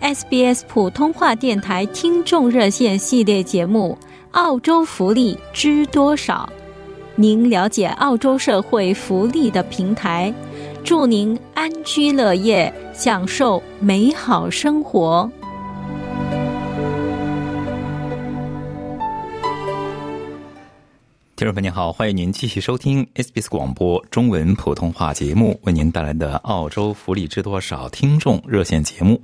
[0.00, 3.96] ？SBS 普通话电台听众热线系列节目
[4.30, 6.48] 《澳洲福利知多少》，
[7.16, 10.32] 您了解澳洲社会福利的平台。
[10.82, 15.30] 祝您安居乐业，享受美好生活。
[21.36, 29.20] 听众朋友您好，欢迎您继续收听 SBS 广播中文普通话节目为您带来的澳洲福利知多少听众热线节目。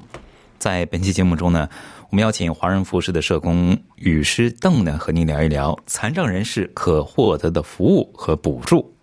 [0.58, 1.68] 在本期节目中呢，
[2.10, 8.94] 我们邀请华人服饰的社工雨师邓呢，和您聊一聊残障人士可获得的服务和补助。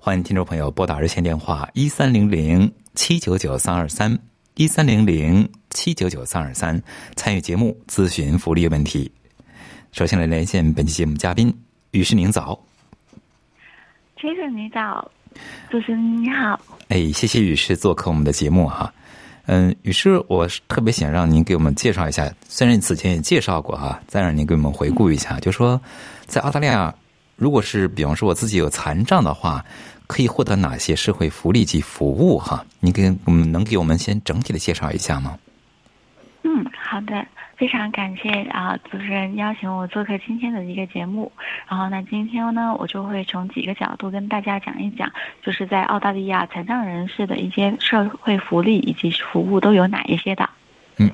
[0.00, 4.18] 欢迎听众朋友拨打热线电话一三零零七九九三二三
[4.54, 6.80] 一三零零七九九三二三
[7.16, 9.10] 参与节目咨询福利问题。
[9.92, 11.54] 首先来连线本期节目嘉宾。
[11.92, 12.58] 雨师您早，
[14.20, 15.10] 先生你早，
[15.70, 16.60] 主持人你好。
[16.88, 18.92] 哎，谢谢雨师做客我们的节目哈。
[19.46, 25.80] 嗯，于是，我特别想让您给我们介绍一下，虽然此前也介绍过哈，再让您给我们回顾一下，就说
[26.26, 26.94] 在澳大利亚，
[27.36, 29.64] 如果是比方说我自己有残障的话，
[30.06, 32.64] 可以获得哪些社会福利及服务哈？
[32.78, 35.36] 您给我们能给我们先整体的介绍一下吗？
[36.44, 37.26] 嗯，好的。
[37.56, 41.32] 非常感谢啊，主持人邀请我做客今天的一个节目。
[41.66, 45.10] 然后那，今天呢，我就会从几个角度跟大家讲一讲，
[45.42, 50.50] 就是在澳大利亚残障人士的一些社会福利以及服务都有哪一些的。
[50.98, 51.10] 嗯，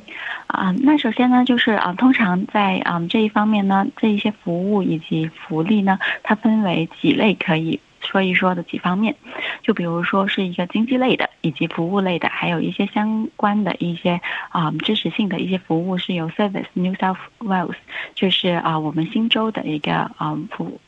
[0.48, 7.78] 啊，那首先呢，就是啊，通常在啊这一方面呢，这一些服务以及福利呢，它分为几类可以。
[8.10, 9.14] 说一说的几方面，
[9.62, 17.76] 就比如说是一个经济类的，以及服务类的，还有一些相关的一些啊支持性的一些服务是由 Service New South Wales，
[18.14, 20.80] 就是啊我们新州的一个啊服务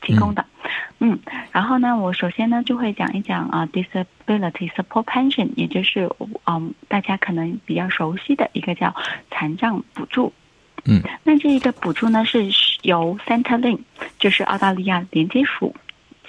[0.00, 0.44] 提供的。
[1.00, 1.18] 嗯，
[1.50, 6.08] 然后呢，我首先呢就会讲一讲啊 Disability Support Pension，也就是
[6.46, 8.94] 嗯大家可能比较熟悉的一个叫
[9.30, 10.32] 残障补助。
[10.84, 12.46] 嗯，那这一个补助呢是
[12.82, 13.80] 由 Centrelink，
[14.18, 15.74] 就是澳大利亚连接署。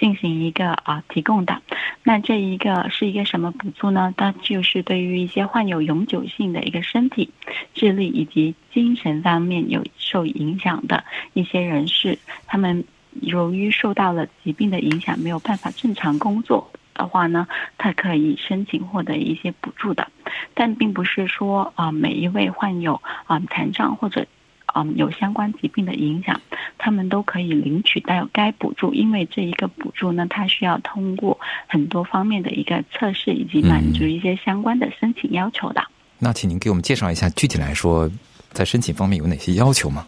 [0.02, 1.62] 进行一个啊提供的，
[2.02, 4.12] 那这一个是一个什么补助呢？
[4.16, 7.30] 它就是对于一些患有永久性的一个身体、
[7.72, 11.04] 智力以及精神方面有受影响的
[11.34, 12.18] 一些人士，
[12.48, 12.82] 他们
[13.20, 17.46] 由于受到了疾病的影响，没有办法正常工作的话呢，
[17.78, 20.08] 他可以申请获得一些补助的，
[20.52, 24.26] 但并不是说啊每一位患有啊残障或者。
[24.74, 26.40] 嗯，有相关疾病的影响，
[26.78, 35.82] 他们都可以领取到该补助，因为这一个补助呢，它需要通过很多方面的一个测试，以及满足一些相关的申请要求的。
[36.18, 38.10] 那请您给我们介绍一下，具体来说，
[38.52, 40.06] 在申请方面有哪些要求吗？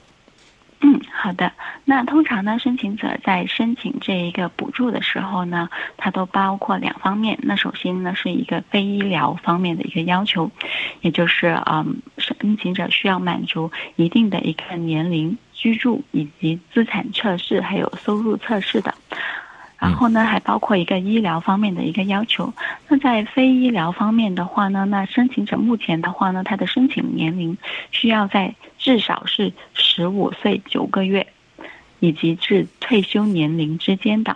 [1.25, 1.53] 好的。
[1.87, 7.39] 那通常呢，申请者在申请这一个补助的时候呢，它都包括两方面。
[7.41, 10.51] 那首先呢，是一个非医疗方面的一个要求，
[11.01, 18.95] 也就是嗯，申请者需要满足一定的一个年龄、居住以及资产测试，还有收入测试的。
[19.85, 22.51] 然后呢，还包括一个医疗方面的一个要求。
[22.89, 27.59] 那在非医疗方面的话呢，那申请者目前的话呢，他的申请年龄
[27.91, 31.27] 需要在至少是十五岁九个月，
[32.01, 34.35] 以及至退休年龄之间的。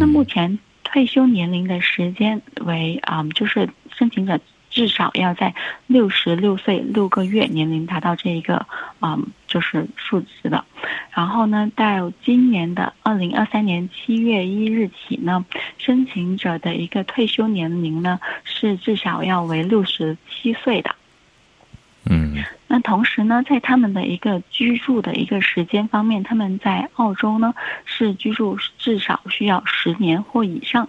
[0.00, 4.40] 那目前退休年龄的时间为啊，就是申请者。
[4.78, 5.52] 至少要在
[5.88, 8.64] 六十六岁六个月年龄达到这一个
[9.00, 9.18] 啊，
[9.48, 10.64] 就是数值的。
[11.10, 15.44] 然后呢，到今年的二零二三年七月一日起呢，
[15.78, 20.94] 申请者的一个退休年龄呢是至少要为六十七岁的。
[22.08, 22.36] 嗯。
[22.70, 27.54] 那同时呢，在他们的一个居住的一个时间方面，他们在澳洲呢
[27.86, 30.86] 是居住至少需要十年或以上。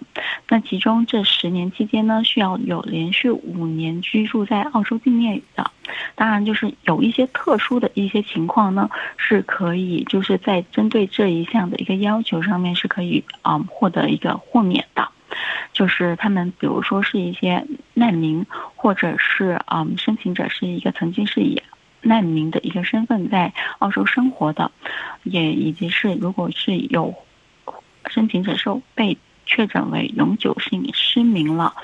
[0.48, 5.70] 那其中这十年期间呢，需要有连续五年居住在澳洲境内的。
[6.14, 15.08] 当然，就是有一些特殊的一些情况呢，是可以就是在针对这一项的一个要求上面是可以啊获得一个豁免的。
[15.72, 18.46] 就是他们，比如说是一些难民，
[18.76, 21.62] 或者是嗯，申请者是一个曾经是以
[22.02, 24.70] 难民的一个身份在澳洲生活的，
[25.22, 27.14] 也以及是如果是有
[28.08, 31.74] 申请者受被确诊为永久性失明了，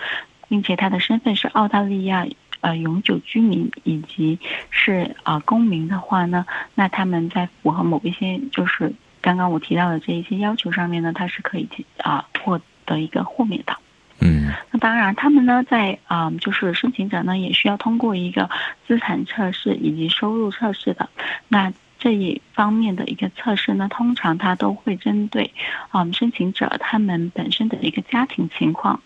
[0.49, 2.27] 并且他的身份是澳大利亚
[2.61, 4.39] 呃永久居民以及
[4.71, 11.69] 是啊、公民的话呢，那他们在符合某一些就是刚刚我提到的这一些要求上面呢，它是可以
[11.99, 13.77] 啊、获得一个豁免的。
[14.21, 18.49] 嗯那当然，他们呢在啊、就是申请者呢也需要通过一个
[18.87, 21.07] 资产测试以及收入测试的。
[21.49, 25.53] 那这一方面的一个测试呢，通常它都会针对
[25.91, 28.99] 啊、申请者他们本身的一个家庭情况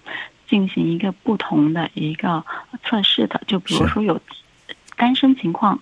[0.49, 2.45] 进行一个不同的一个
[2.85, 3.41] 测试的。
[3.49, 4.21] 就比如说有
[4.97, 5.81] 单身情况。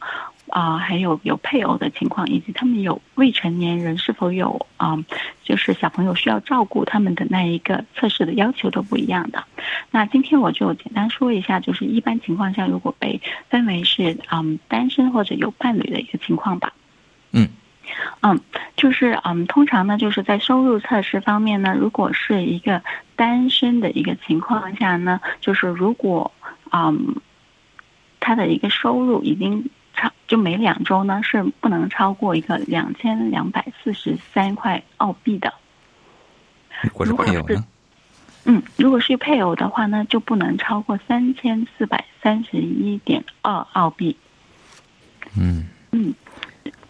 [0.51, 4.97] 啊、还有有配偶的情况，以及他们有未成年人是否有啊、
[5.43, 9.45] 就是小朋友需要照顾他们的那一个测试的要求都不一样的。
[9.91, 16.73] 那今天我就简单说一下，就是一般情况下，如果被分为是嗯单身或者有伴侣的一个情况吧。
[17.33, 17.49] 嗯
[18.21, 18.41] 嗯，
[18.77, 22.83] 就是嗯，通常呢，就是在收入测试方面呢，如果是一个
[23.17, 26.31] 单身的一个情况下呢，就是如果
[26.71, 27.17] 嗯
[28.21, 35.53] 他的一个收入已经超，就每两周呢是不能超过一个两千两百四十三块澳币的。
[36.83, 37.65] 如果是配偶呢？
[38.45, 44.17] 嗯，如果是配偶的话呢，就不能超过三千四百三十一点二澳币。
[45.37, 46.15] 嗯嗯，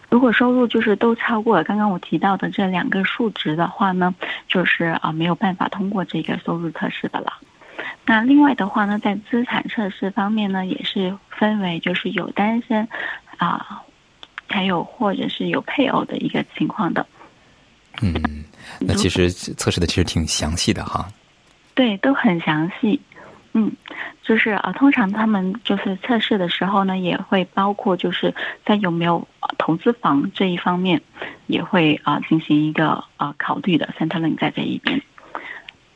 [0.09, 4.13] 如果收入就是都超过了刚刚我提到的这两个数值的话呢，
[4.47, 7.33] 就是啊没有办法通过这个收入测试的了。
[8.05, 12.87] 那另外的话呢，在资产测试方面呢，也是分为就是有单身
[13.37, 13.81] 啊，
[14.47, 17.05] 还有或者是有配偶的一个情况的。
[18.01, 18.13] 嗯，
[18.79, 21.07] 那其实测试的其实挺详细的哈。
[21.75, 22.99] 对，都很详细。
[23.53, 23.71] 嗯，
[24.21, 28.33] 就是呃，通常他们就是测试的时候呢，也会包括就是
[28.63, 31.01] 在有没有、呃投资房这一方面，
[31.47, 33.89] 也会啊、呃进行一个呃考虑的。
[33.97, 35.01] Centerlink 在这一边，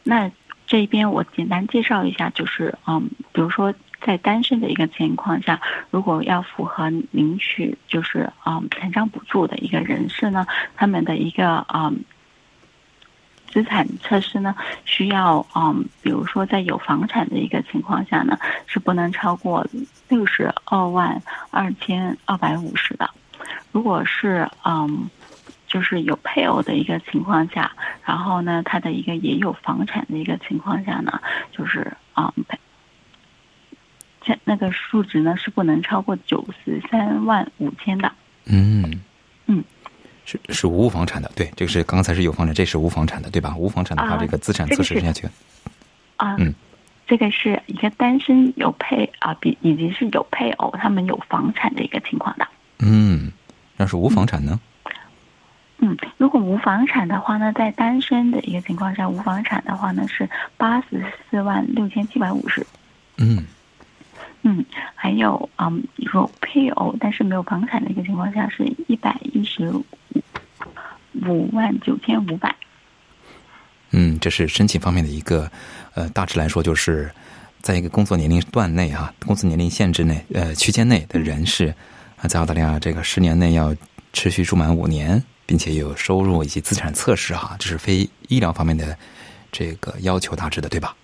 [0.03, 0.31] 那
[0.73, 3.71] 这一边我简单介绍一下，就是嗯，比如说
[4.01, 5.61] 在单身的一个情况下，
[5.91, 12.03] 如果要符合领取就是嗯残障补助的一个人士呢，他们的一个嗯。
[13.51, 18.35] 资产测试呢，需要嗯，比如说在有房产的一个情况下呢，
[18.65, 19.63] 是不能超过
[20.09, 21.21] 六十二万
[21.51, 23.07] 二千二百五十的。
[23.71, 25.07] 如果是嗯，
[25.73, 27.71] 就是有配偶的一个情况下，
[28.05, 31.19] 然后呢，他的一个也有房产的一个情况下呢，
[31.51, 32.31] 就是嗯，
[34.21, 38.11] 这那个数值呢是不能超过九十三万五千的。
[38.45, 39.01] 嗯
[39.47, 39.63] 嗯，
[40.25, 43.55] 是是无房产的，对，这个是刚才是有房产，这是无房产的，对吧？
[43.57, 45.27] 无房产的话，啊这个资产测试下去，
[46.17, 46.53] 啊，嗯
[47.07, 52.47] 这个是一个单身有配啊，比以及是有配偶，他们有房产的一个情况的。
[52.77, 53.31] 嗯，
[53.77, 54.51] 要是无房产呢？
[54.53, 54.69] 嗯，
[56.17, 62.65] 如果无房产的话呢，在单身的一个情况下，无房产的话呢是八十四万六千七百五十。
[63.17, 63.45] 嗯
[64.41, 64.65] 嗯，
[64.95, 69.71] 还有嗯，有配偶但是没有房产的一个情况下是一百一十
[71.25, 72.53] 五万九千五百。
[73.91, 75.49] 嗯，这是申请方面的一个，
[75.93, 77.11] 呃，大致来说就是，
[77.61, 81.73] 在一个工作年龄段内啊，工作年龄限制内，呃，区间内的人士
[82.17, 83.73] 啊，在澳大利亚这个十年内要
[84.11, 88.97] 持续住满五年，并且有收入以及资产测试哈、这是非医疗方面的
[89.51, 90.95] 这个要求大致的，对吧？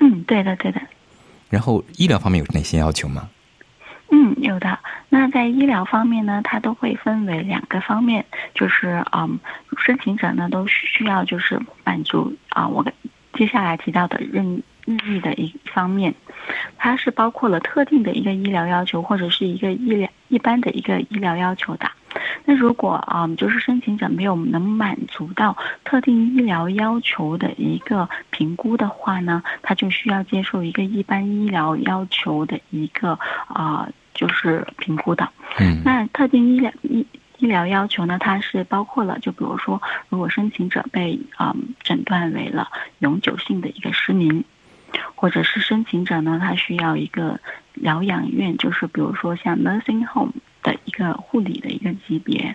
[0.00, 0.80] 嗯，对的，对的。
[1.50, 3.28] 然后医疗方面有哪些要求吗？
[4.10, 4.78] 嗯，有的。
[5.08, 9.38] 那在医疗方面呢，它都会分为两个方面，就是嗯，
[9.84, 12.84] 申请者呢都需要就是满足啊、我
[13.34, 14.42] 接下来提到的日
[14.84, 16.14] 日益的一方面，
[16.76, 21.90] 它是包括了特定的一个医疗要求或者是一个医疗一般的一个医疗要求的。
[22.44, 33.12] 那如果啊、嗯，就是申请者没有能满足到特定医疗要求的一个评估的话呢，他就需要接受一个一般医疗要求的一个
[33.48, 35.28] 啊、呃，就是评估的。
[35.58, 37.06] 嗯，那特定医疗医
[37.38, 42.68] 医疗要求呢，它是包括了，就比如说，如果申请者被啊、嗯、诊断为了
[42.98, 44.44] 永久性的一个失明，
[45.14, 47.38] 或者是申请者呢，他需要一个
[47.74, 50.32] 疗养院，就是比如说像 nursing home。
[50.68, 52.54] 的一个护理的一个级别，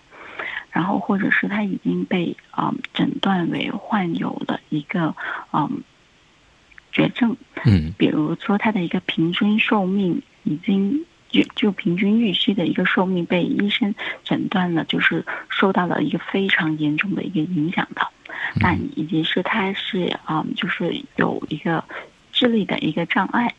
[0.69, 5.15] 然后或者是他已经被啊、呃、诊断为患有了一个
[5.51, 5.81] 嗯
[6.91, 18.07] 绝症，嗯，比如说他的一个平均寿命已经就就平均预期的一个寿命被医生诊断了，就是受到了一个非常严重的一个影响的，
[18.61, 21.83] 那以及是他是啊、嗯、就是有一个
[22.31, 23.55] 智力的一个障碍，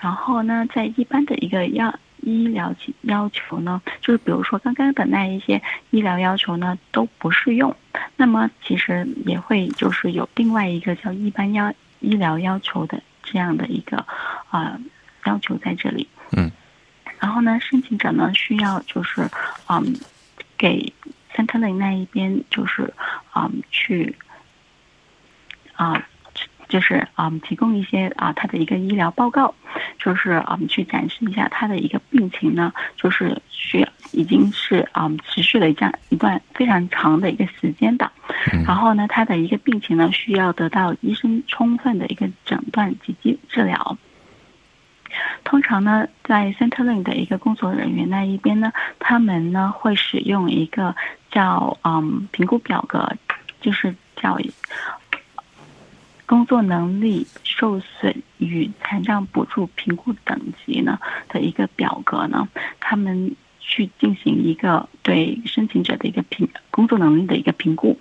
[0.00, 1.94] 然后呢，在一般的一个要。
[2.24, 7.76] 医疗要求呢，就是比如说刚刚的那一些医疗要求呢都不适用，
[8.16, 13.98] 那么其实也会就是有另外一个叫一般要医疗要求的这样的一个
[14.48, 14.80] 啊、呃、
[15.26, 16.08] 要求在这里。
[16.32, 16.50] 嗯。
[17.20, 19.28] 然后呢，申请者呢需要就是
[19.68, 19.94] 嗯
[20.56, 20.92] 给
[21.34, 22.92] Centerlink 那一边就是
[23.34, 24.16] 嗯去
[25.74, 26.06] 啊。
[26.74, 29.54] 就是嗯，提供一些啊，他的一个医疗报告，
[29.96, 38.10] 就是嗯，去展示一下他的一个病情呢，就是需要已经是嗯，持续了这样一段非常长的一个时间的。
[38.66, 43.96] 然后呢，他的一个病情呢，需要得到医生充分的一个诊断及治治疗。
[45.44, 50.96] 通常呢，在 Centerlink 的一个工作人员那一边呢，他们呢会使用一个
[51.30, 53.08] 叫嗯评估表格，
[53.60, 54.36] 就是叫。
[56.26, 62.48] 工作能力受损与残障补助评估等级呢的一个表格呢，
[62.80, 67.98] 他们去进行一个对申请者的一个评工作能力的一个评估，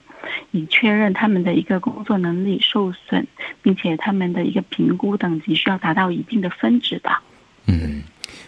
[0.52, 3.26] 以确认他们的一个工作能力受损，
[3.62, 7.10] 并且他们的一个评估等级需要达到一定的分值的。
[7.68, 8.04] 嗯，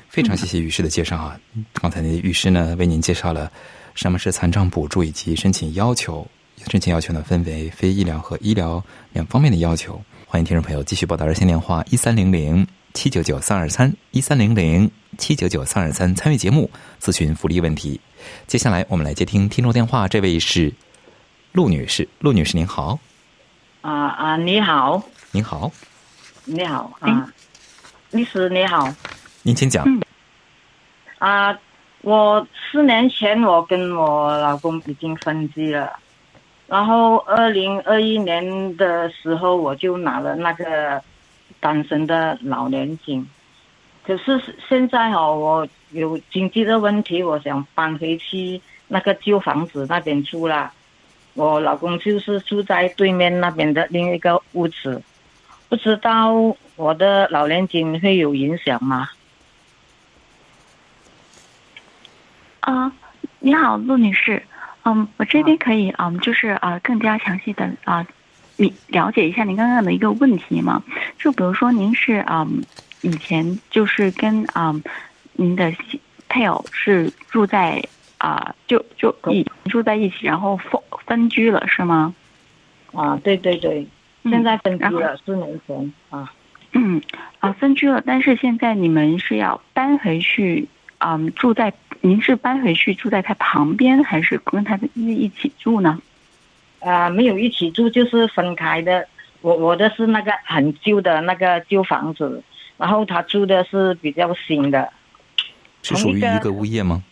[0.09, 1.39] 非常谢谢律师的介绍啊！
[1.73, 3.51] 刚才那律师呢为您介绍了
[3.93, 6.27] 什么是残障补助以及申请要求。
[6.69, 10.01] 申请要求呢，分为非医疗和医疗两方面的要求。
[10.25, 16.69] 欢迎听众朋友继续拨打热线电话一三零零七九九三二三一三零零七九九三二三参与节目
[16.99, 18.01] 咨询福利问题。
[18.47, 20.73] 接下来我们来接听听众电话，这位是
[21.51, 22.99] 陆女士，陆女士您好。
[23.81, 25.03] 啊啊，你好。
[25.31, 25.71] 您好。
[26.45, 27.31] 你好啊，
[28.11, 28.91] 律师你好。
[29.43, 29.85] 您请讲。
[31.19, 31.57] 啊，
[32.01, 35.99] 我四年前我跟我老公已经分居了。
[36.67, 41.01] 然后，二零二一年的时候，我就拿了那个
[41.59, 43.27] 单身的老年金。
[44.03, 50.71] 可是现在哈，我有经济的问题，我想搬回去那个旧房子那边住了。
[51.35, 55.01] 我老公就是住在对面那边的另一个屋子，
[55.69, 56.33] 不知道
[56.75, 59.09] 我的老年金会有影响吗？
[62.61, 62.91] 啊，
[63.39, 64.41] 你好，陆女士。
[64.85, 68.05] 嗯，我这边可以嗯，就是啊，更加详细的啊，
[68.55, 70.83] 你了解一下您刚刚的一个问题吗？
[71.17, 72.47] 就比如说您是啊，
[73.01, 74.73] 以前就是跟啊，
[75.33, 75.73] 您的
[76.29, 77.83] 配偶是住在
[78.19, 82.13] 啊，就就一住在一起，然后分分居了是吗？
[82.93, 83.87] 啊，对对对，
[84.23, 86.31] 现在分居了四年前啊。
[86.73, 87.01] 嗯
[87.39, 90.67] 啊，分居了，但是现在你们是要搬回去。
[90.97, 91.71] 嗯，住在
[92.05, 95.99] 您是搬回去住在他旁边，还是跟他一一起住呢？
[96.79, 99.07] 啊，没有一起住，就是分开的。
[99.41, 102.43] 我我的是那个很旧的那个旧房子，
[102.77, 104.87] 然后他住的是比较新的。
[105.81, 107.03] 是属于一个物业吗？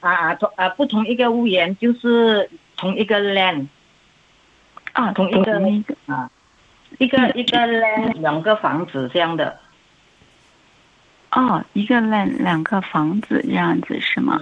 [0.00, 3.66] 啊，同啊不同一个屋檐，就是同一个 land。
[4.92, 5.52] 啊，同一个
[6.06, 6.30] 啊，
[6.96, 9.58] 一个一个 land 两个房子这样的。
[11.32, 14.40] 哦，一个两两个房子这样子是吗？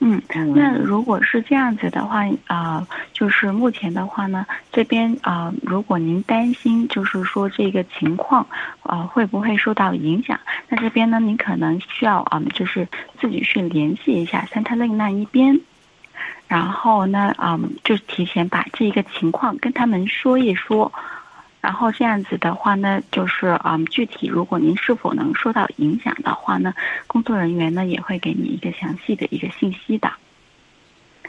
[0.00, 8.44] 嗯，那如果是这样子的话，啊，就是目前的话呢，这边啊，如果您担心就是说这个情况
[8.82, 10.38] 啊会不会受到影响，
[10.68, 12.88] 那这边呢，您可能需要啊，就是
[13.20, 15.60] 自己去联系一下 Centerlink 那一边，
[16.48, 20.92] 然后呢，啊，就提前把这个情况跟他们说一说。
[21.64, 26.74] 然后这样子的话呢，就是嗯，具体如果您是否能受到影响的话呢，
[27.06, 30.12] 工作人员呢也会给你一个详细的一个信息的。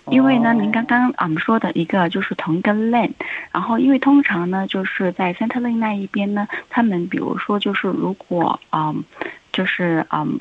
[0.07, 3.13] 因为呢，您刚刚嗯说的一个就是同一个 lane，
[3.53, 9.05] 然后因为通常呢就是在 center lane 那一边呢，他们比如说就是如果嗯，
[9.53, 10.37] 就是嗯，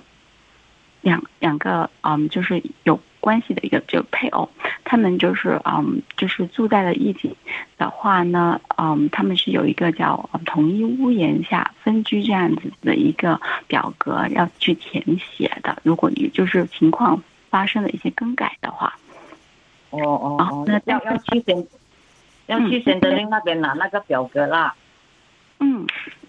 [1.03, 2.99] 两两个嗯就是有。
[3.25, 4.47] 关系的一个就配偶，
[4.85, 7.35] 他们就是嗯，就是住在了一起
[7.79, 15.79] 的话呢，嗯，他们是有一个叫同一屋檐下分居这样子的一个表格要去填写的。
[15.83, 18.95] 如果你就是情况发生了一些更改的话，
[19.89, 21.67] 哦哦，那要要去选，
[22.45, 24.75] 要去选择令那边拿那个表格啦。
[25.61, 25.87] 嗯。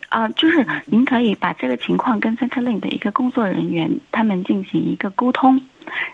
[0.08, 5.60] 啊，就是您可以把这个情况跟 Centerlink 的一个工作人员他们进行一个沟通，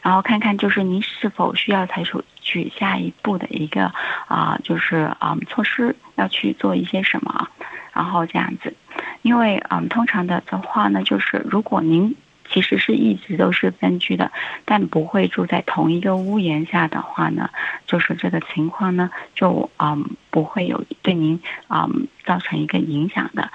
[0.01, 3.91] 然后看看就是您是否需要采取取下一步的一个
[4.27, 7.47] 啊，就是啊措施要去做一些什么，
[7.93, 8.73] 然后这样子，
[9.21, 12.15] 因为啊通常的的话呢，就是如果您
[12.49, 14.31] 其实是一直都是分居的，
[14.65, 17.49] 但不会住在同一个屋檐下的话呢，
[17.85, 21.87] 就是这个情况呢就嗯不会有对您啊
[22.25, 23.49] 造成一个影响的。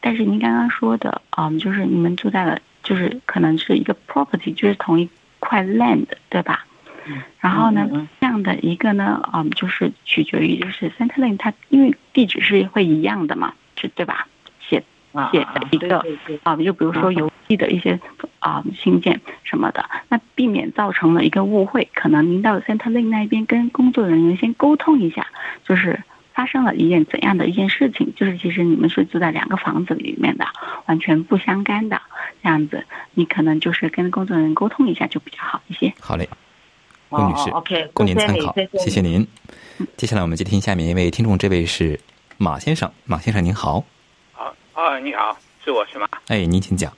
[0.00, 5.08] 但是您刚刚说的，嗯，就是你们住在了，就是可能是一个 property，就是同一
[5.42, 6.64] 块 land，对吧？
[7.06, 7.20] 嗯。
[7.40, 14.28] 然后呢，这样的一个呢，嗯，就是取决于就是 Centerlink 它因为地址是会一样的嘛，是对吧？
[14.60, 14.82] 写
[15.32, 16.02] 写的一个
[16.44, 18.00] 啊，就比如说邮寄的一些
[18.38, 25.26] 啊信件什么的，那避免造成了一个误会，可能您到 Centerlink 那边跟工作人员先沟通一下，
[25.64, 26.02] 就是
[26.34, 30.46] 发生了一件怎样的一件事情，就是其实你们是住在两个房子里面的，
[30.86, 32.00] 完全不相干的
[32.42, 32.84] 这样子，
[33.14, 35.92] 你可能就是跟工作人员沟通一下就比较好一些。
[36.00, 36.28] 好嘞，
[37.08, 39.26] 龚女士，OK，供您参考，谢谢您。
[39.96, 41.98] 接下来我们接听下面一位听众，这位是
[42.38, 43.84] 马先生，马先生您好。
[44.32, 46.08] 好，啊，你好，是我是吗？
[46.28, 46.92] 哎，您请讲。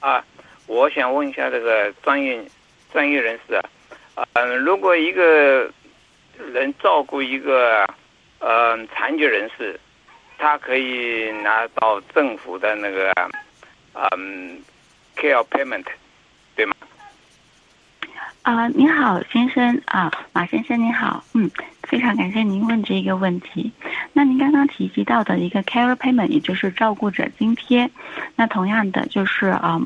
[0.00, 0.24] 啊，
[0.66, 2.42] 我想问一下这个专业
[2.92, 3.54] 专业人士
[4.14, 5.70] 啊，嗯，如果一个
[6.52, 7.86] 人照顾一个
[8.44, 9.78] 嗯残疾人士，
[10.36, 13.12] 他可以拿到政府的那个
[13.94, 14.58] 嗯
[15.16, 15.84] care payment，
[16.56, 16.74] 对吗？
[18.42, 21.48] 啊，您好，先生啊，马先生您好，嗯，
[21.84, 23.70] 非常感谢您问这个问题。
[24.12, 27.88] 那您刚刚提及到的一个 care payment，也就是照顾者津贴，
[28.34, 29.80] 那同样的就是啊，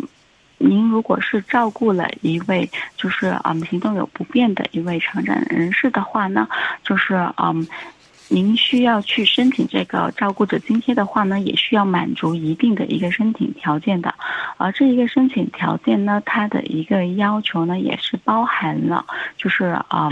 [0.57, 6.49] 您如果是照顾了一位就是嗯行动有不便的一位成长人士的话呢，
[6.83, 7.69] 就是嗯。
[8.29, 14.15] 您需要去申请这个照顾者津贴的话呢，也需要满足一定的一个申请条件的，
[14.57, 19.07] 而这一个申请条件呢，它的一个要求呢，也是包含了，
[19.37, 20.11] 就是啊，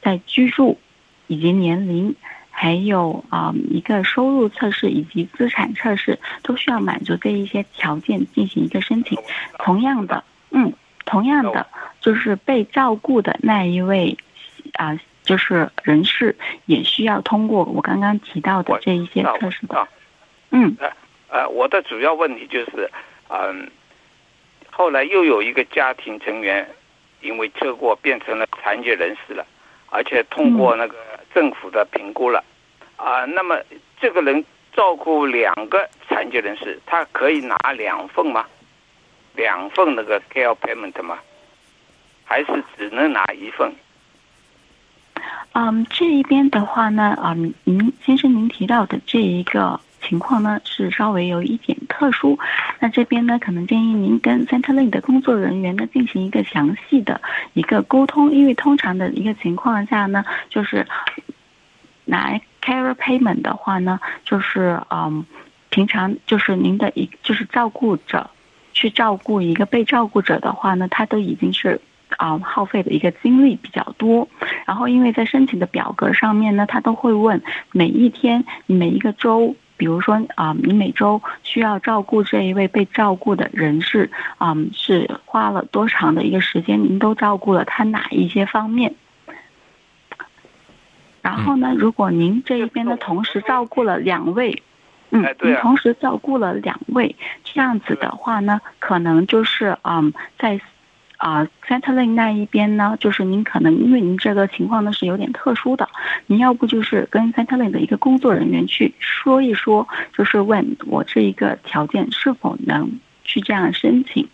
[0.00, 0.78] 在居住
[1.26, 2.14] 以及年龄，
[2.50, 9.18] 还有啊一个收入测试以及资产测试，都需要满足这一些条件进行一个申请。
[9.58, 10.72] 同样的，嗯，
[11.04, 11.66] 同样的
[12.00, 14.16] 就是被照顾的那一位
[14.72, 14.98] 啊。
[15.30, 16.34] 就是人事
[16.66, 19.86] 也需要通过我刚刚提到的这一些测试的。
[20.50, 20.76] 嗯，
[21.28, 22.90] 呃，我的主要问题就是，
[23.28, 23.70] 嗯，
[24.72, 26.68] 后来又有一个家庭成员
[27.20, 29.46] 因为车祸变成了残疾人士了，
[29.90, 30.96] 而且通过那个
[31.32, 32.42] 政府的评估了，
[32.96, 33.56] 啊，那么
[34.00, 34.44] 这个人
[34.74, 38.44] 照顾两个残疾人士，他可以拿两份吗？
[39.36, 41.20] 两份那个 care payment 吗？
[42.24, 43.72] 还是只能拿一份？
[45.52, 52.38] 嗯，这一边的话呢，嗯，您先生您提到的这一个情况呢，是稍微有一点特殊。
[52.78, 57.20] 那这边呢，可能建议您跟 Centerlink 的工作人员呢进行一个详细的
[57.54, 60.86] 一个沟通，因为通常的一个情况下呢，就是
[62.04, 65.24] 拿 care payment 的话呢，就是嗯，
[65.68, 68.30] 平常就是您的一就是照顾者
[68.72, 71.80] 去照顾一个被照顾者的话呢，他都已经是。
[72.16, 74.28] 啊，耗费的一个精力比较多，
[74.70, 86.80] 然后因为在申请的表格上面呢，他都会问每一天、每一个周，比如说啊，你每周需要照顾这一位被照顾的人士啊，是花了多长的一个时间？
[86.84, 88.94] 您都照顾了他哪一些方面？
[91.20, 94.62] 然后呢，如果您这一边呢同时照顾了两位，
[95.10, 100.60] 嗯，您同时照顾了两位，这样子的话呢，可能就是嗯，在。
[101.20, 105.86] 啊，Centerlink 那一边呢，就是您可能因为您这个情况呢是有点特殊的，
[106.26, 114.26] 您要不就是跟 Centerlink 的一个工作人员去说一说，就是问我这一个条件是否能去这样申请，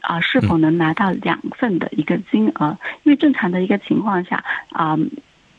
[0.00, 2.76] 啊，是否能拿到两份的一个金额？
[3.04, 4.98] 因为正常的一个情况下，啊，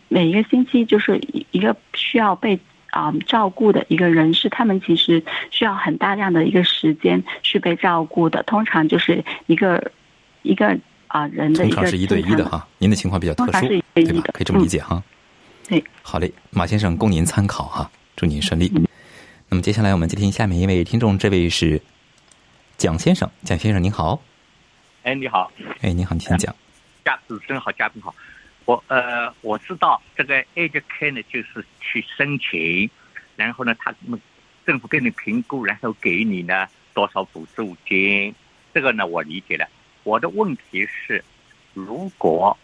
[0.09, 2.59] 每一个星期就是一个需要被
[2.91, 9.89] 啊照顾的一个人士，他们其实需要很大量的一个时间去被照顾的，通常就是一个。
[10.43, 10.77] 一个
[11.07, 14.21] 啊人的通常是一对一的哈，您的情况比较特殊，对吧？
[14.33, 15.01] 可以这么理解哈。
[15.67, 18.71] 对，好嘞，马先生供您参考哈，祝您顺利。
[19.49, 21.81] 那么接下来我们接听下面一位听众，这位是
[22.77, 24.21] 蒋先生，蒋先生您好。
[25.03, 25.51] 哎，你好。
[25.81, 26.53] 哎，你好，你先讲。
[27.05, 28.13] 嘉主持人好，嘉宾好。
[28.65, 32.89] 我呃，我知道这个 Age Care 呢，就是去申请，
[33.35, 34.19] 然后呢，他们
[34.65, 38.33] 政府给你评估，然后给你呢多少补助金，
[38.73, 39.67] 这个呢我理解了。
[40.03, 41.23] 我的问题是，
[41.73, 42.57] 如果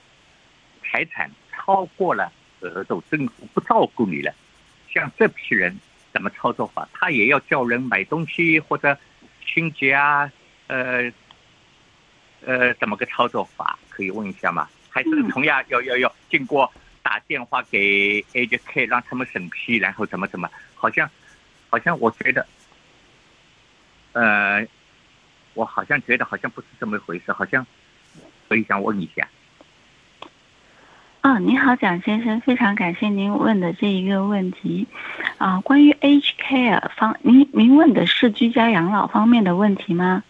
[0.83, 4.33] 财产超过了额度，政府不照顾你了，
[4.91, 5.79] 像这批人
[6.11, 6.87] 怎么操作法？
[6.91, 8.97] 他也要叫人买东西或者
[9.45, 10.29] 清洁啊？
[10.67, 11.11] 呃
[12.45, 13.79] 呃，怎么个操作法？
[13.89, 14.67] 可以问一下吗？
[14.89, 16.69] 还是同样要要要经过
[17.01, 20.49] 打电话给 A J K 让他们审批，然后怎么怎么？
[20.75, 21.09] 好像
[21.69, 22.45] 好像我觉得，
[24.11, 24.67] 呃。
[25.59, 27.65] 我好像觉得好像不是这么一回事，好像，
[28.47, 29.27] 所以想问一下。
[31.19, 34.87] 啊，您好，蒋先生，非常感谢您问的这一个问题。
[35.37, 40.23] 啊，关于 H Care 方，您您问的是居家养老方面的问题吗？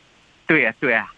[0.48, 1.12] 对呀，对呀。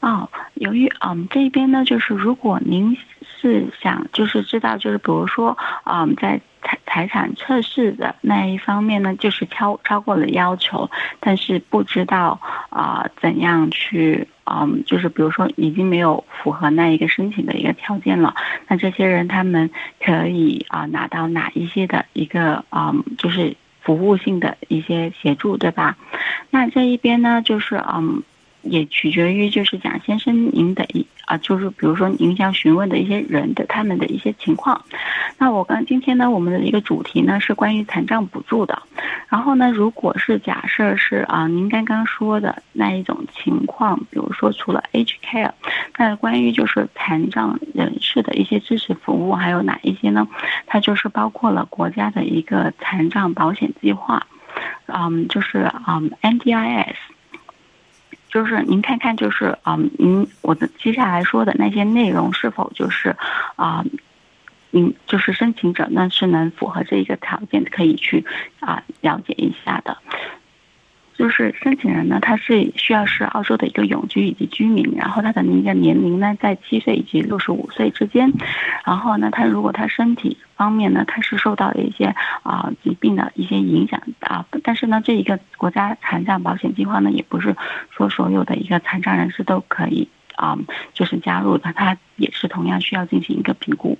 [0.00, 2.96] 哦，由于嗯这边呢，就是如果您
[3.40, 18.34] 是想就是知道，就是比如说，嗯，在财财产测试的那一方面呢，就是超超过了要求，但是不知道啊怎样去，嗯，就是比如说已经没有符合那一个申请的一个条件了，
[18.68, 19.70] 那这些人他们
[20.04, 25.96] 可以啊拿到哪一些的一个，嗯，就是服务性的一些协助，对吧？
[26.50, 28.22] 那这一边呢，就是嗯。
[28.62, 34.84] 也取决于就是蒋先生您的一啊，就是比如说您想询问的一些人的他们的一些情况。
[35.38, 38.82] 那我刚今天呢，我们的一个主题呢是关于残障补助的。
[39.28, 45.52] 然后呢，如果是假设是啊，您刚刚说的那一种情况，比如说除了 H Care，
[45.96, 50.26] 那关于就是残障人士的一些支持服务还有哪一些呢？
[50.66, 54.26] 它就是包括了国家的一个残障保险计划，
[54.86, 56.96] 嗯，就是嗯 NDIS。
[58.30, 63.16] 就是您看看，就是啊，您我的接下来说的那些内容是否就是
[63.56, 63.84] 啊，
[64.70, 68.24] 您就是申请者那是能符合这一个条件，可以去
[68.60, 69.98] 啊了解一下的。
[71.20, 78.32] 就是申请人呢，他是需要是澳洲的一个永居以及居民，然后他的那个年龄呢在七岁以及六十五岁之间，
[78.86, 87.54] 然后呢，他如果他身体方面呢，他是受到了一些啊疾病的一些影响啊，但是呢，这一个国家残障保险计划呢，也不是
[87.90, 90.56] 说所有的一个残障人士都可以啊，
[90.94, 93.98] 就是加入的，他也是同样需要进行一个评估，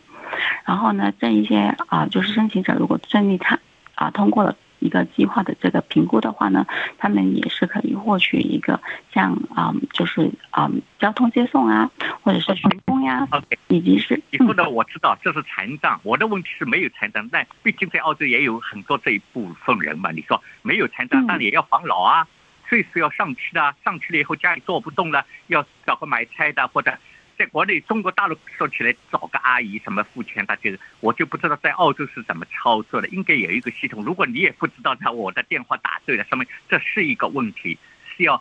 [0.64, 3.58] 然后呢，这一些啊，就是申请者如果顺利他
[3.94, 4.56] 啊通过了。
[4.80, 6.66] 一个计划的这个评估的话呢，
[6.98, 8.80] 他们也是可以获取一个
[9.12, 11.90] 像啊，就是啊，交通接送啊，
[12.22, 13.28] 或者是员工呀，
[13.68, 14.20] 以及是。
[14.30, 16.00] 你说的我知道，这是残障。
[16.02, 20.10] 我的问题是没有残障，但毕竟在澳洲也有很多这一部分人嘛。
[20.10, 22.26] 你说没有残障，但也要防老啊，
[22.68, 26.92] 岁数要上去的，上去了以后家里坐不动了，要找个买菜的或者。
[27.40, 33.08] 在国内，中国大陆说起来找个阿姨什么付钱，他就是我就不知道在澳洲是怎么操作的。
[33.08, 34.04] 应该有一个系统。
[34.04, 37.78] 如果你也不知道，那我的电话打对了，说明这是一个问题，
[38.14, 38.34] 是要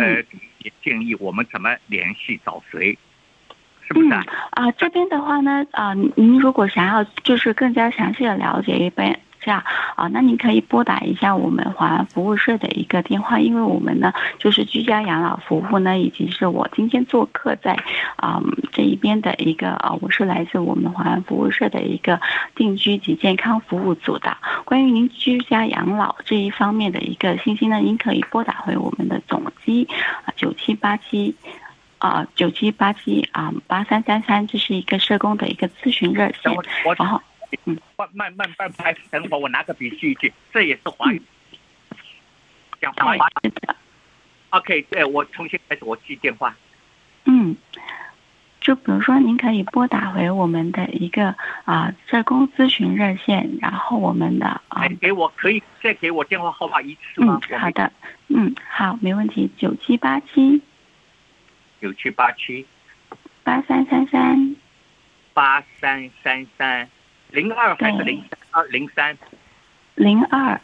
[0.00, 0.20] 呃
[0.82, 2.98] 建议我们怎么联系找谁，
[3.86, 4.24] 是不是啊？
[4.50, 9.16] 啊，这边的话呢，啊，您如果想要就是更加详细的了解一边。
[9.40, 9.64] 这样
[9.96, 17.76] 啊，那您可以拨打一下我们华安服务社的一个电话，因为我们呢就是居家养老服务呢，以及是我今天做客在
[18.16, 22.20] 啊这一边的一个啊，我是来自我们华安服务社的一个
[22.54, 24.36] 定居及健康服务组的。
[24.64, 29.88] 关于您居家养老这一方面的一个信息呢，您可以拨打回我们的总机
[30.24, 31.34] 啊九七八七
[31.98, 36.54] 啊九七八七啊八三三三，这是一个社工的一个咨询热线，
[36.98, 37.22] 然后。
[37.64, 41.20] 嗯，慢慢慢慢拍，等会我拿个笔记一记，这也是华语，
[42.80, 43.52] 讲华语。
[44.50, 46.56] OK，对我重新开始，我记电话。
[47.24, 47.56] 嗯，
[48.60, 57.40] 就比如说，您可以拨打回我们的一个啊社工咨询热线，然后我们的啊，给我可以再给我电话号码一次吗？
[57.48, 57.92] 嗯，好的，
[58.28, 60.60] 嗯，好，没问题，九七八七，
[61.80, 62.66] 九七八七，
[63.44, 64.56] 八三三三，
[65.32, 66.88] 八三三三。
[67.32, 69.16] 零二还是零二零三？
[69.94, 70.60] 零二。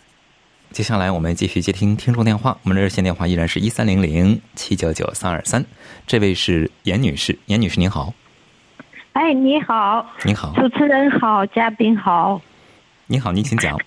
[0.73, 5.65] 接下来我们继续接听听众电话，我们的热线电话依然是一三零零七九九三二三。
[6.07, 8.13] 这位是严女士，严女士您好。
[9.13, 10.05] 哎，你好。
[10.25, 10.53] 你好。
[10.57, 12.41] 主持人好，嘉宾好。
[13.07, 13.79] 你好，您请讲。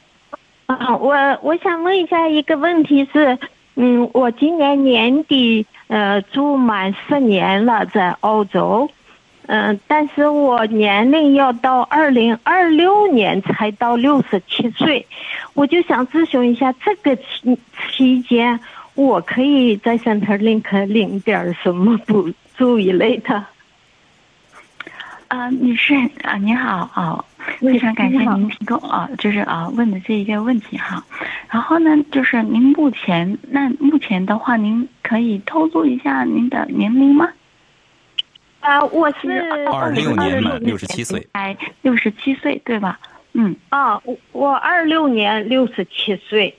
[0.67, 1.13] 啊，我
[1.43, 3.37] 我想问一下一个问题是，
[3.75, 8.89] 嗯，我今年年底呃住满四年了，在澳洲。
[9.51, 15.03] 嗯，但是我年龄要到二零二六年才到六十七岁，
[15.55, 17.57] 我就想咨询一下，这个期
[17.89, 18.59] 期间
[18.93, 23.43] 我可以在 Centrelink 领点什么补助一类的？
[25.29, 27.25] 啊，女士啊，您好啊，
[27.57, 31.03] 非常感谢您提供啊，就是啊问的这一个问题哈。
[31.49, 37.27] 然后呢，就是您目前那目前的话，您可以透露一下您的年龄吗？
[38.59, 39.29] 啊，我是
[39.71, 42.99] 二六年满六十七岁，哎，六十七岁对吧？
[43.33, 46.53] 嗯，啊，我我二六年六十七岁，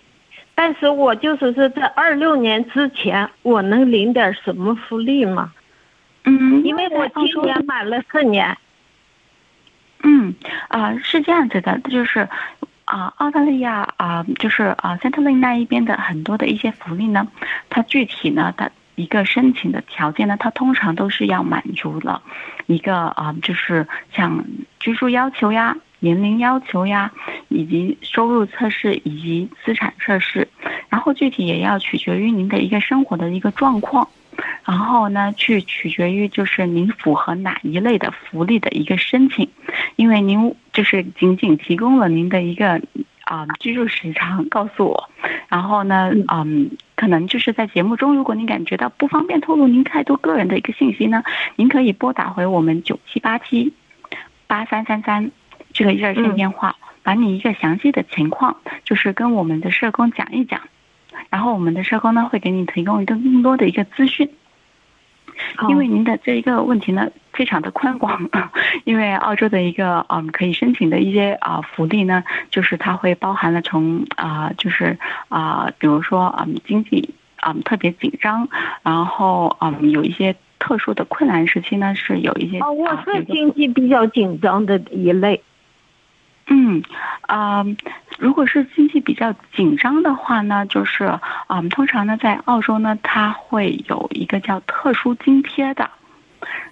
[0.55, 5.53] 但是我就是说在二六年之前，我能领点什么福利吗？
[6.25, 8.57] 嗯，因为我今年满了四年。
[10.03, 10.35] 嗯，
[10.69, 12.27] 啊，是这样子的，就是
[12.87, 17.29] 啊，澳大利亚啊，就是啊，三特利那一边的很多的一些福利呢，
[17.69, 18.71] 它具体呢，它。
[18.95, 22.23] 一个申请的条件呢，它通常都是要满足了
[22.67, 24.45] 一个啊，就是像
[24.79, 27.11] 居住要求呀、年龄要求呀，
[27.49, 30.49] 以及收入测试以及资产测试，
[30.89, 34.09] 然后具体也要取决于您的一个生活的一个状况，
[34.65, 39.49] 然后呢，去取决于就是您符合哪一类的福利的一个申请，
[39.97, 42.81] 因为您就是仅仅提供了您的一个
[43.25, 45.09] 啊、居住时长告诉我，
[45.49, 51.23] 然后呢，嗯，可能就是在节目中，如果您感觉到不方便透露您太多个人的一个信息呢，
[51.57, 53.73] 您可以拨打回我们九七八七
[54.47, 55.31] 八三三三
[55.73, 60.61] 这个热线电话，把你一个详细的情况，就是跟我们的社工讲一讲，
[61.29, 64.29] 然后我们的社工呢会给你提供一个更多的一个资讯。
[65.69, 68.29] 因为您的这一个问题呢，非常的宽广，
[68.85, 77.15] 因为澳洲的一个嗯可以申请的一些啊福利呢，就是它会包含了从啊就是啊比如说嗯经济
[77.47, 78.49] 嗯特别紧张，
[78.83, 85.43] 然后嗯有一些特殊的困难时期呢，是有一些哦，我是经济比较紧张的一类。
[86.53, 86.83] 嗯，
[87.23, 87.65] 啊、
[88.19, 95.89] 如果是经济比较紧张的话呢，就是啊、嗯通常呢，在澳洲呢，它会有一个叫特殊津贴的。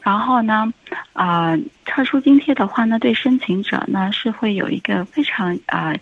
[0.02, 0.72] 然后呢，
[1.12, 5.94] 啊、特殊津贴的话呢，对申请者呢是会有一个非常啊、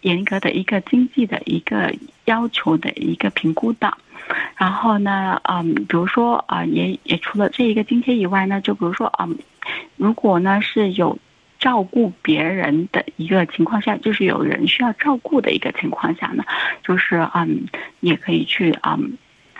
[0.00, 3.92] 严格的一个经济的一个要求的一个评估的。
[4.56, 9.36] 然后呢，嗯，比如说啊、也也除了这一个津贴以外呢，就比如说嗯，
[9.96, 11.18] 如果呢是有
[11.60, 16.42] 照顾别人的一个情况下，就是有人需要照顾的一个情况下呢，
[16.82, 17.66] 就是嗯，
[18.00, 19.18] 也可以去嗯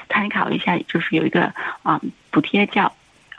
[0.09, 2.93] 参考一下，就是有一个啊、嗯、补贴叫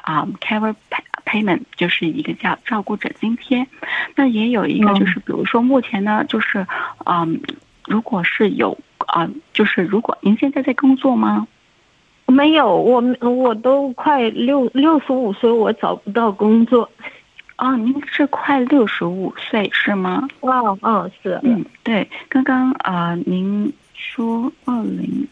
[0.04, 3.66] 啊、care pay- payment，就是一个叫照顾者津贴。
[4.16, 6.66] 那也有一个就是，比如说目前呢，就是
[7.06, 7.42] 嗯，
[7.88, 11.48] 如果是有啊、就是如果您现在在工作吗？
[12.28, 16.90] 没有，我我都快六六十五岁，我找不到工作。
[17.62, 20.28] 哦，您是快六十五岁是吗？
[20.40, 25.28] 哦哦，是，嗯，对，刚刚啊、呃您说二零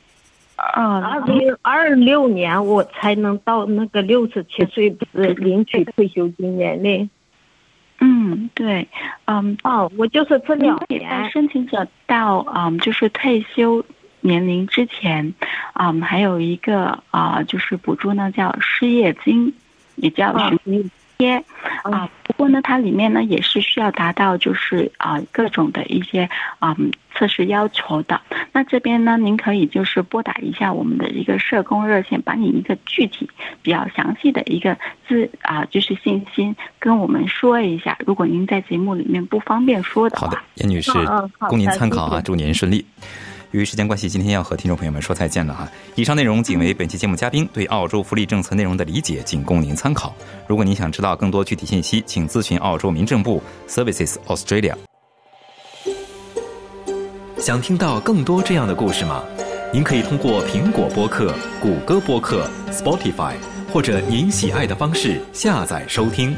[0.56, 7.10] 二二零二六年我才能到那个六十七岁，不是领取退休金年龄。
[8.00, 8.88] 嗯，对，
[9.26, 11.32] 嗯，哦，我就是这您两年。
[11.32, 13.84] 申请者到嗯，就是退休
[14.22, 15.34] 年龄之前，
[15.74, 19.52] 嗯，还有一个啊、就是补助呢，叫失业金，
[19.96, 21.44] 也叫啊寻津贴
[21.82, 22.08] 啊。
[22.18, 26.30] 不过呢，它里面呢也是需要达到就是啊、各种的一些
[26.62, 28.21] 嗯测试要求的。
[28.54, 33.30] 那这边呢，您可以就是拨打一下我们的一个社工热线，把你一个具体
[33.62, 37.97] 比较详细的一个资啊、就是信息跟我们说一下。
[38.06, 42.86] 如果您在节目里面不方便说的话，好的，严女士嗯嗯，好供您参考啊，祝您顺利。
[43.52, 45.68] 由于时间关系，今天要和听众朋友们说再见了哈。
[45.96, 50.14] 以上内容仅为本期节目嘉宾对澳洲福利政策内容的理解，仅供您参考。
[50.48, 54.76] 如果您想知道更多具体信息，请咨询澳洲民政部 Services Australia。
[57.38, 59.24] 想听到更多这样的故事吗？
[59.74, 63.34] 您可以通过苹果播客、谷歌播客、Spotify
[63.72, 66.36] 或者您喜爱的方式下载收听。